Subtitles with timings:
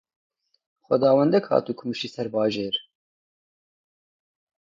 [0.85, 2.75] Xwedawendek hat û kumişî ser bajêr.